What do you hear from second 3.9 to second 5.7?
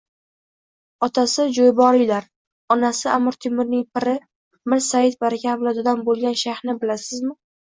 piri Mir Sayyid Baraka